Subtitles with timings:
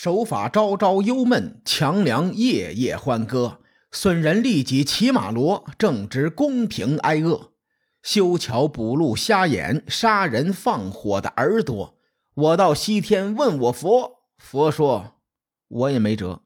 [0.00, 3.58] 手法朝朝忧闷，强梁夜夜欢歌。
[3.90, 7.50] 损人利己骑马骡，正直公平挨饿。
[8.00, 11.98] 修桥补路瞎眼，杀人放火的耳朵。
[12.34, 15.16] 我到西天问我佛，佛说
[15.66, 16.42] 我也没辙。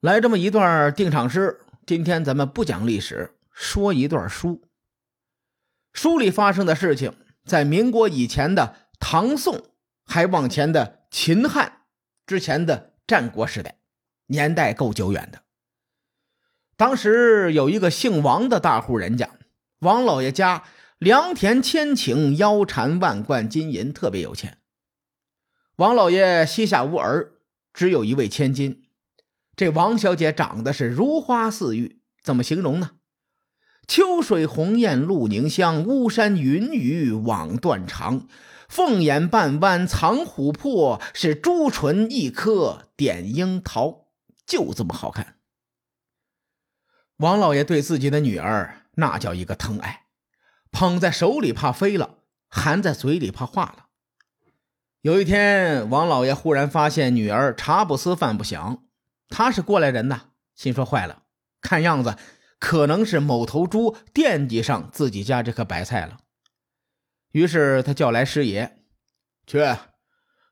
[0.00, 1.58] 来这么一段定场诗。
[1.84, 4.62] 今天咱们不讲历史，说一段书。
[5.92, 7.14] 书里发生的事情，
[7.44, 9.60] 在民国以前的唐宋，
[10.04, 11.72] 还往前的秦汉。
[12.28, 13.78] 之前的战国时代，
[14.26, 15.40] 年代够久远的。
[16.76, 19.30] 当时有一个姓王的大户人家，
[19.78, 20.64] 王老爷家
[20.98, 24.58] 良田千顷，腰缠万贯金银，特别有钱。
[25.76, 27.32] 王老爷膝下无儿，
[27.72, 28.84] 只有一位千金。
[29.56, 32.97] 这王小姐长得是如花似玉，怎么形容呢？
[33.88, 38.28] 秋水红艳露凝香，巫山云雨枉断肠。
[38.68, 44.08] 凤眼半弯藏琥珀，是朱唇一颗点樱桃，
[44.46, 45.36] 就这么好看。
[47.16, 50.02] 王老爷对自己的女儿那叫一个疼爱，
[50.70, 52.18] 捧在手里怕飞了，
[52.50, 53.86] 含在嘴里怕化了。
[55.00, 58.84] 有一天，王老爷忽然发现女儿茶不思饭不想，
[59.30, 60.20] 他是过来人呐，
[60.54, 61.22] 心说坏了，
[61.62, 62.16] 看样子
[62.58, 66.18] 可能是某头猪惦记上自己家这颗白菜了。
[67.32, 68.78] 于是他叫来师爷，
[69.46, 69.58] 去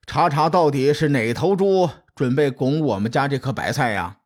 [0.06, 4.18] 查查到底是哪头猪准备拱我们家这棵白菜呀？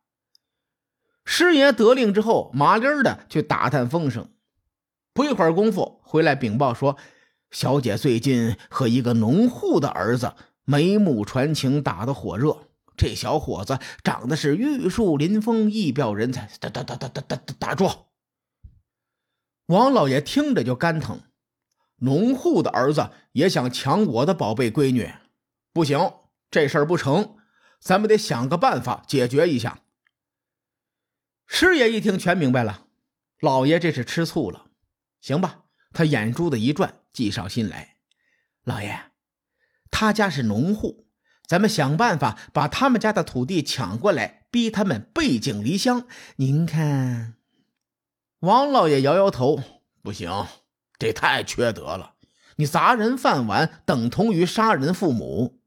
[1.25, 4.29] 师爷得令之后，麻利儿的去打探风声。
[5.13, 6.97] 不一会儿功夫，回来禀报说，
[7.51, 12.67] 小姐最近和一个农户的儿子眉目传情，打得火热。
[13.01, 16.51] 这小伙子长得是玉树临风，一表人才。
[16.59, 17.89] 打打打打打打打住！
[19.65, 21.23] 王老爷听着就肝疼。
[21.95, 25.11] 农户的儿子也想抢我的宝贝闺女，
[25.73, 26.13] 不行，
[26.51, 27.37] 这事儿不成，
[27.79, 29.81] 咱们得想个办法解决一下。
[31.47, 32.85] 师爷一听全明白了，
[33.39, 34.67] 老爷这是吃醋了。
[35.21, 37.97] 行吧，他眼珠子一转，计上心来。
[38.63, 39.11] 老爷，
[39.89, 41.07] 他家是农户，
[41.45, 46.07] 咱们想办法把他们家的土地抢过来，逼他们背井离乡。
[46.37, 47.35] 您看，
[48.39, 49.61] 王老爷摇摇头，
[50.01, 50.47] 不行。
[50.97, 52.13] 这太缺德了！
[52.57, 55.59] 你砸人饭碗，等同于杀人父母。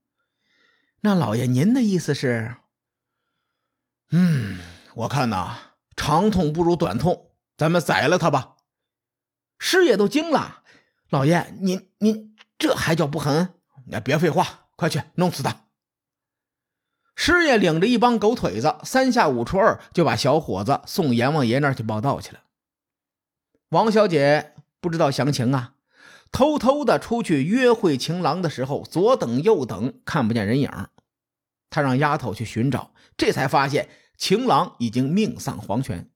[1.01, 2.59] 那老爷，您的意思是？
[4.13, 4.61] 嗯，
[4.95, 5.57] 我看呐，
[5.97, 8.55] 长痛不如短痛，咱们宰了他吧。
[9.59, 10.63] 师爷都惊了，
[11.11, 13.55] 老爷，您您这还叫不狠？
[13.87, 15.64] 你别废话，快去弄死他！
[17.15, 22.41] 师爷领着一帮狗腿子，三下五除二就把小伙子送阎王爷那儿去报道去了。
[23.69, 24.53] 王小姐。
[24.85, 25.77] 不知道详情啊，
[26.31, 30.71] 偷偷的出去约会情郎的时候，左等右等看不见人影
[31.71, 33.89] 他让丫头去寻找，这才发现
[34.19, 36.11] 情郎已经命丧黄泉。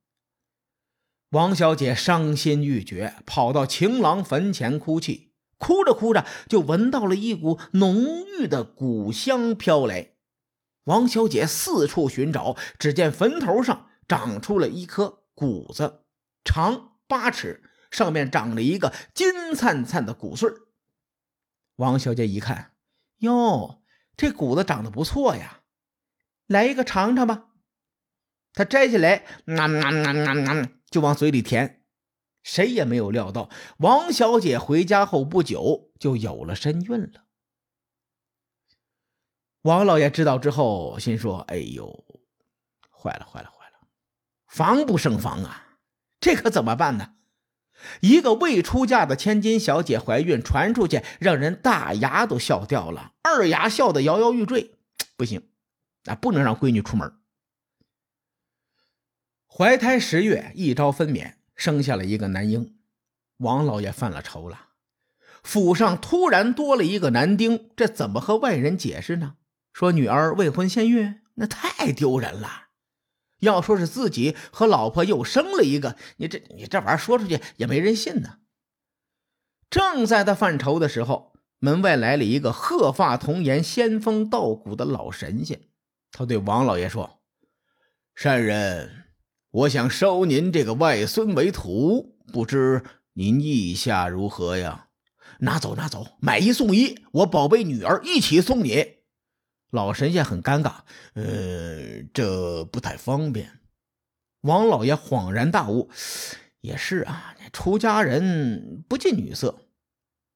[1.31, 10.11] 王小姐伤心欲绝，跑到情郎坟前哭泣，哭着哭着就闻到了一股浓郁的古香飘来。
[10.89, 16.05] 王小姐四处寻找，只见坟头上长出了一颗谷子，
[16.43, 17.63] 长八尺。
[17.91, 20.47] 上面长了一个金灿灿的谷穗
[21.77, 22.73] 王小姐一看，
[23.21, 23.81] 哟，
[24.15, 25.61] 这谷子长得不错呀，
[26.47, 27.47] 来一个尝尝吧。
[28.53, 29.25] 她摘下来，
[30.91, 31.83] 就往嘴里填。
[32.43, 33.49] 谁也没有料到，
[33.79, 37.25] 王小姐回家后不久就有了身孕了。
[39.63, 42.05] 王老爷知道之后，心说：“哎呦，
[42.91, 43.89] 坏了，坏了，坏了，
[44.47, 45.79] 防不胜防啊！
[46.21, 47.15] 这可怎么办呢？”
[48.01, 54.75] 一个未出嫁的千金小姐怀孕传出去，让人大牙都笑掉了，二牙笑得摇摇欲坠。
[55.17, 55.49] 不行，
[56.07, 57.13] 啊不能让闺女出门。
[59.47, 62.77] 怀胎十月，一朝分娩，生下了一个男婴。
[63.39, 64.71] 王老爷犯了愁了，
[65.43, 69.37] 府上突然多了一个男丁，这怎么和外人解释呢？
[69.73, 72.69] 说女儿未婚先孕，那太丢人了。
[73.41, 78.39] 要说是自己和老婆又生了一个，你这你这玩意儿说出去也没人信呢。
[79.71, 85.61] 正在他犯愁的时候，门外来了一个鹤发童颜、仙风道骨的老神仙。
[86.11, 87.21] 他对王老爷说
[88.17, 89.05] ：“善人，
[89.51, 92.83] 我想收您这个外孙为徒，不知
[93.13, 94.89] 您意下如何呀？”
[95.41, 98.98] 拿走，拿走，买一送一，我宝贝女儿一起送你。
[99.71, 100.77] 老神仙很尴尬，
[101.15, 103.61] 呃，这不太方便。
[104.41, 105.91] 王老爷恍然大悟，
[106.61, 109.59] 也是啊，出家人不近女色。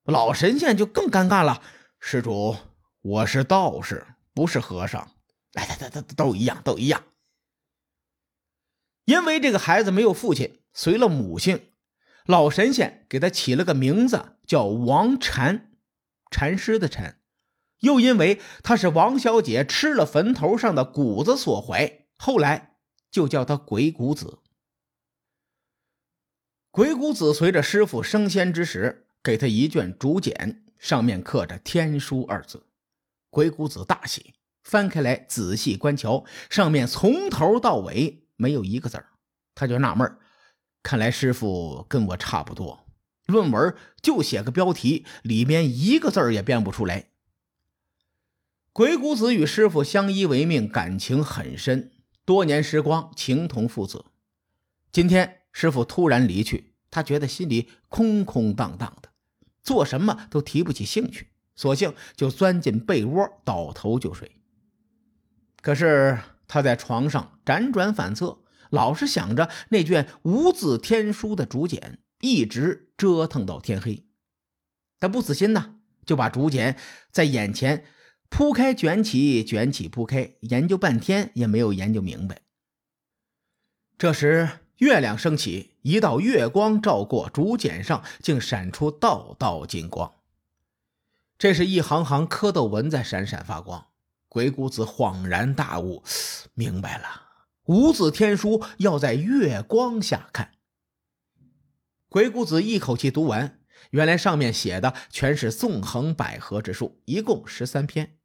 [0.04, 1.62] 老神仙就更尴尬了，
[1.98, 2.56] 施主，
[3.00, 5.12] 我是道士，不是和尚，
[5.54, 7.04] 哎，都都都一样，都一样。
[9.04, 11.70] 因为这个孩子没有父亲，随了母姓，
[12.26, 15.72] 老神仙给他起了个名字叫王禅，
[16.30, 17.21] 禅师的禅。
[17.82, 22.76] 又因为他是王小姐吃了坟头上的谷子所怀，后来
[23.10, 24.38] 就叫他鬼谷子。
[26.70, 32.66] 鬼谷子随着师傅升仙之时，给他一卷竹简，上面刻着“天书”二字。
[33.28, 38.26] 鬼谷子大喜，翻开来仔细观瞧，上面从头到尾。
[38.36, 39.06] 没有一个字儿，
[39.54, 40.18] 他就纳闷
[40.82, 42.86] 看来师傅跟我差不多，
[43.26, 47.11] 论文就写个标题，里面一个字儿也编不出来。
[48.72, 51.92] 鬼谷子与师傅相依为命，感情很深，
[52.24, 54.06] 多年时光情同父子。
[54.90, 59.10] 今天师傅突然离去，他觉得心里空空荡荡的，
[59.62, 64.36] 做什么都提不起兴趣，索性就钻进被窝倒头就睡。
[65.60, 66.18] 可是。
[66.48, 74.04] 他在床上辗转反侧，老是想着那卷无字天书的竹简，一直折腾到天黑。
[75.00, 76.76] 他不死心呐，就把竹简
[77.10, 77.86] 在眼前
[78.32, 82.40] 铺开卷起，卷起铺开，研究半天也没有研究明白。
[83.98, 84.48] 这时
[84.78, 90.14] 月亮升起，一道月光照过竹简上，竟闪出道道金光。
[91.36, 93.88] 这是一行行蝌蚪文在闪闪发光。
[94.30, 96.02] 鬼谷子恍然大悟，
[96.54, 97.04] 明白了，
[97.66, 100.52] 无字天书要在月光下看。
[102.08, 108.16] 鬼谷子一口气读完，原来上面写的全是纵横捭阖之术，一共十三篇。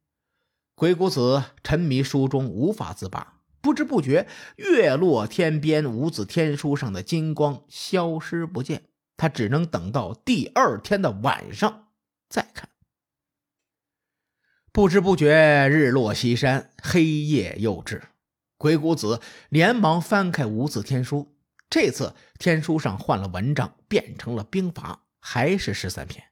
[0.78, 8.84] 鬼谷子沉迷书中无法自拔，不知不觉月落天边，无字天书上的金光消失不见，
[9.16, 11.88] 他只能等到第二天的晚上
[12.28, 12.68] 再看。
[14.70, 18.00] 不知不觉，日落西山，黑夜又至。
[18.56, 21.34] 鬼谷子连忙翻开无字天书，
[21.68, 26.24] 这次天书上换了文章，变成了兵法，还是十三篇。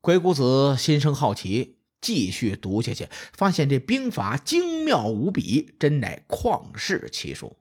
[0.00, 1.73] 鬼谷子心生好奇，
[2.04, 7.56] 继续读下去，发现这兵法精妙无比，真乃旷世奇书。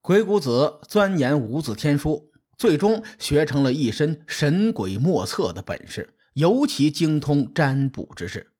[0.00, 6.16] 鬼谷子钻研无字天书，最终学成了一身神鬼莫测的本事。
[6.32, 8.52] 尤其精通占卜之事，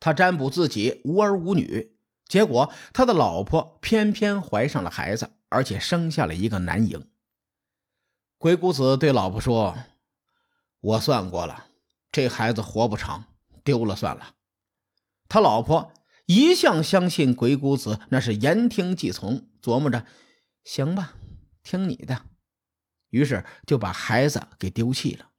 [0.00, 1.94] 他占卜自己无儿无女，
[2.26, 7.06] 结果他的老婆偏偏怀上了孩子，而且生下了一个男婴。
[8.38, 9.76] 鬼谷子对老婆说
[10.80, 11.66] ：“我算过了，
[12.10, 13.24] 这孩子活不长，
[13.64, 14.34] 丢了算了。”
[15.28, 15.92] 他老婆
[16.26, 20.06] 一向相信鬼谷子，那是言听计从，琢磨着
[20.64, 21.14] ：“行吧，
[21.62, 22.26] 听你的。”
[23.10, 25.30] 于是就把孩子给丢弃了。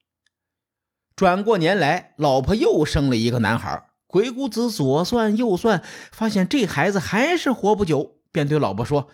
[1.16, 3.90] 转过年来，老婆又生了一个男孩。
[4.06, 9.10] 鬼谷子左算右算，发现这孩子还是活不久，便对老婆说：“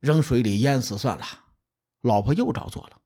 [0.00, 1.24] 扔水里淹死算了。”
[2.02, 3.00] 老婆又照做了。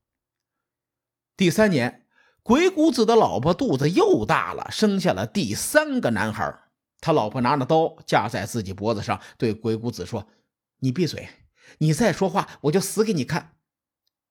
[1.37, 2.00] 第三年，
[2.43, 6.59] 鬼谷子的老婆肚子又大了，生下了第三个男孩。
[6.99, 10.27] 他老婆拿着刀架在自己脖子上，对鬼谷子说
[10.81, 11.29] ：“你闭嘴，
[11.79, 13.53] 你再说话，我就死给你看。”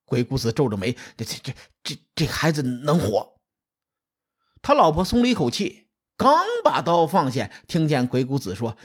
[0.07, 1.53] 鬼谷子皱着眉：“这这这
[1.83, 3.35] 这这孩子能活？”
[4.63, 5.87] 他老婆松了一口气，
[6.17, 8.77] 刚把刀放下，听见鬼谷子说：“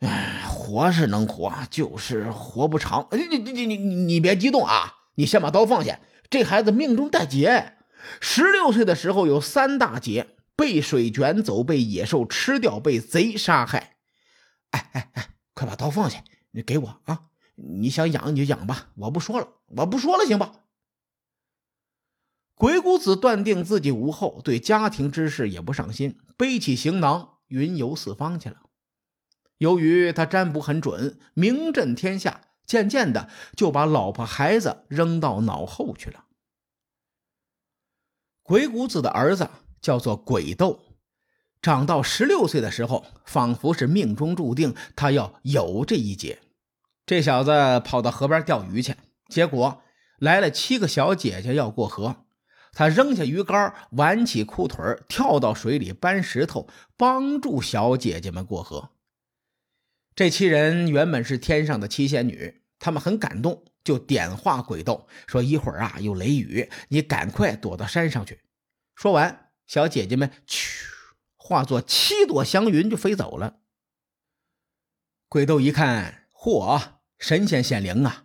[0.00, 3.08] 哎，活是能活，就是活不长。
[3.12, 4.94] 你你你你你你别激动啊！
[5.14, 5.98] 你先把刀放下。
[6.28, 7.75] 这孩子命中带劫，
[8.20, 13.96] 十六岁的时候有三大劫：被水卷走，被野兽吃掉，被贼杀害。
[14.70, 16.22] 哎哎哎，快把刀放下！
[16.52, 17.24] 你给我啊！
[17.54, 20.52] 你想养你就养吧，我不说了，我不说了，行吧？”
[22.54, 28.62] 鬼谷子断定自己无后，对家庭之事也不上心，背起行囊云游四方去了。
[29.58, 36.25] 由于他占卜很准，名震天下，渐渐的就把老婆孩子扔到脑后去了。
[38.46, 39.50] 鬼谷子的儿子
[39.80, 40.78] 叫做鬼斗，
[41.60, 46.38] 长到十六岁的时候，仿佛是命中注定他要有这一劫。
[47.04, 47.50] 这小子
[47.84, 48.94] 跑到河边钓鱼去，
[49.28, 49.82] 结果
[50.20, 52.24] 来了七个小姐姐要过河。
[52.72, 58.90] 他扔下鱼竿，挽起裤腿跳到水里搬石头，帮助小姐姐们过河。
[60.14, 68.40] 这七人原本是天上的七仙女，他们很感动，就点化鬼斗，说：“一会儿啊，有雷雨，你赶快躲到山上去。”
[68.96, 70.88] 说完，小姐姐们去，
[71.36, 73.58] 化作七朵祥云就飞走了。
[75.28, 76.82] 鬼斗一看，嚯，
[77.20, 78.24] 神仙显灵啊！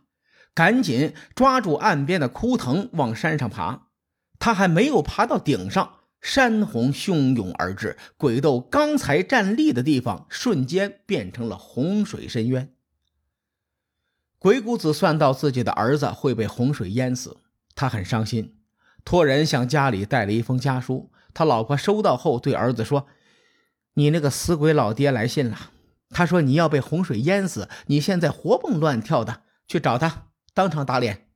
[0.56, 3.90] 赶紧抓住岸边的枯藤，往山上爬。
[4.40, 12.74] 他还没有爬到顶上，山洪汹涌而至，鬼斗刚才站立的地方瞬间变成了洪水深渊。
[14.42, 17.38] 鬼谷子算到自己的儿子会被洪水淹死，
[17.76, 18.58] 他很伤心，
[19.06, 21.12] 托人向家里带了一封家书。
[21.32, 23.06] 他老婆收到后对儿子说
[23.94, 25.70] ：“你那个死鬼老爹来信了，
[26.10, 31.30] 他说你要被洪水淹死，你现在活蹦乱跳的，去找他，当场打脸。”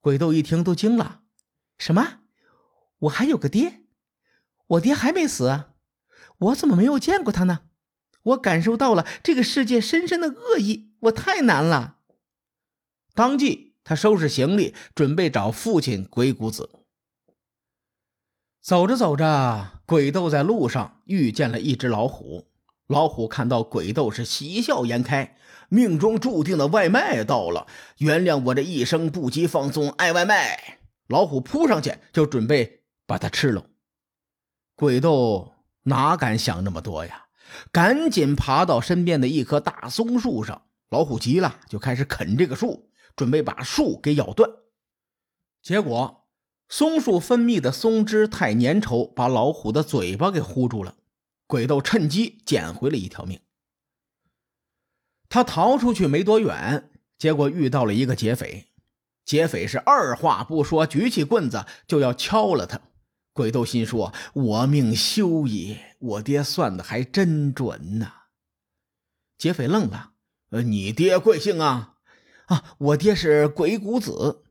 [0.00, 1.20] 鬼斗一听都惊了
[1.76, 2.20] ：“什么？
[3.00, 3.82] 我还有个爹？”
[4.68, 5.64] 我爹还没死，
[6.38, 7.64] 我怎么没有见过他呢？
[8.22, 11.95] 我感受到了这个世界深深的恶意，我太难了。
[13.16, 16.68] 当即，他收拾行李，准备找父亲鬼谷子。
[18.60, 22.48] 走着走着，鬼斗在路上遇见了一只老虎。
[22.88, 25.38] 老虎看到鬼斗是喜笑颜开，
[25.70, 30.78] 命中注定的外卖到了，原谅我这一生不羁放纵爱外卖。
[31.08, 33.64] 老虎扑上去就准备把它吃了。
[34.74, 35.54] 鬼斗
[35.84, 37.28] 哪敢想那么多呀？
[37.72, 40.60] 赶紧爬到身边的一棵大松树上。
[40.90, 44.48] 老虎急了，就开始啃这个树，准备把树给咬断。
[45.62, 46.28] 结果，
[46.68, 50.96] 松树分泌的松脂太粘稠，把老虎的嘴巴给糊住了。
[51.48, 53.40] 鬼斗趁机捡回了一条命。
[55.28, 58.66] 他逃出去没多远，结果遇到了一个劫匪。
[59.24, 62.80] 劫匪是二话不说，举起棍子就要敲了他。
[63.32, 65.78] 鬼斗心说：“我命休矣！
[65.98, 68.12] 我爹算的还真准呐。”
[69.36, 70.12] 劫匪愣了
[70.50, 71.95] ：“呃，你爹贵姓啊
[72.46, 74.42] ？”“啊，我爹是鬼谷子。”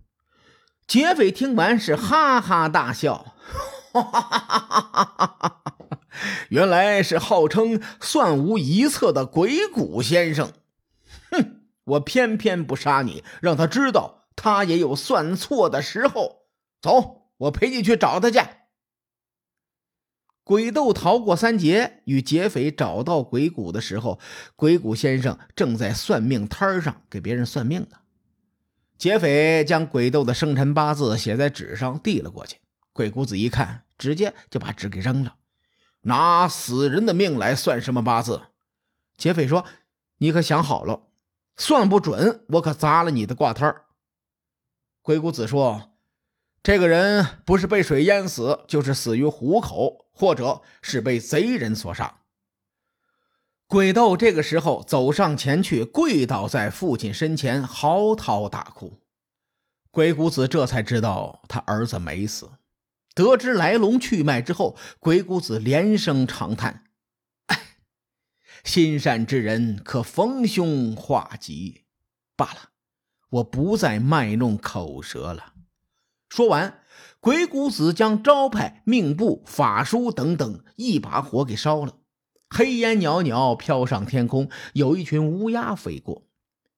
[0.88, 3.34] 劫匪听完是哈哈大笑
[3.92, 5.64] ：“哈哈哈哈哈！
[6.50, 10.52] 原来是号称算无一策的鬼谷先生。
[11.32, 16.44] 哼，我偏偏不杀你，让他知道他也有算错的时候。
[16.82, 18.40] 走，我陪你去找他去。”
[20.46, 24.20] 鬼斗逃过三劫，与劫匪找到鬼谷的时候，
[24.56, 27.98] 鬼谷先生正在算命摊上给别人算命呢。
[28.96, 32.58] 劫匪将鬼斗的生辰八字写在纸上递了过去，
[32.94, 35.38] 鬼谷子一看，直接就把纸给扔了。
[36.02, 38.44] 拿死人的命来算什么八字？
[39.18, 39.66] 劫匪说
[40.20, 41.08] ：“你可想好了，
[41.58, 43.76] 算不准我可砸了你的挂摊。”
[45.02, 45.95] 鬼谷子说。
[46.66, 52.22] 这个人不是被水淹死，就是死于虎口，或者是被贼人所杀。
[53.68, 59.04] 鬼斗这个时候走上前去，跪倒在父亲身前，嚎啕大哭。
[59.92, 62.50] 鬼谷子这才知道他儿子没死。
[63.14, 66.86] 得知来龙去脉之后，鬼谷子连声长叹
[67.46, 67.78] ：“哎，
[68.64, 71.86] 心善之人可逢凶化吉。
[72.36, 72.72] 罢了，
[73.30, 75.52] 我不再卖弄口舌了。”
[76.30, 76.82] 说完，
[77.20, 82.00] 鬼谷子将招牌、命簿、法书等等一把火给烧了。
[82.50, 86.28] 黑烟袅袅飘上天空，有一群乌鸦飞过。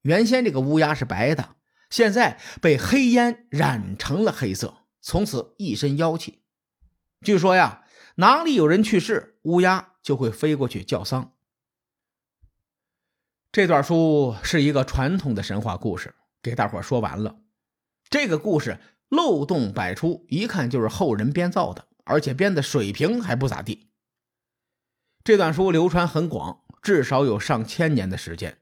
[0.01, 1.55] 原先这个乌鸦是白的，
[1.89, 6.41] 现在被黑烟染成了黑色，从此一身妖气。
[7.21, 7.85] 据说呀，
[8.15, 11.33] 哪里有人去世，乌鸦就会飞过去叫丧。
[13.51, 17.39] 这段书是一个传统的神话故事，给大伙说完了。
[18.09, 18.79] 这个故事。
[19.09, 23.89] 漏洞百出，一看就是后人编造的，而且编的水平还不咋地。
[25.23, 28.57] 这段书流传很广，至少有上千年的时间。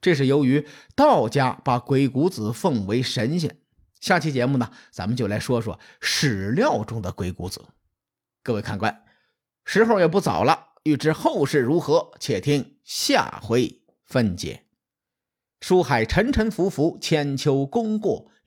[0.00, 3.58] 这是由于道家把鬼谷子奉为神仙。
[4.00, 7.64] 下期节目呢，咱们就来说说史料中的鬼谷子。
[8.44, 9.04] 各位看官，
[9.64, 14.66] 时候也不早了，欲知后事如何，且听下回分解。
[15.60, 18.30] 书海沉沉浮浮，千秋功过。